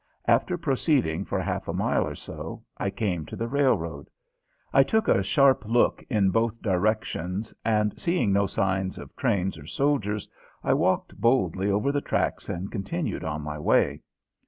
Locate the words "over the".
11.69-12.01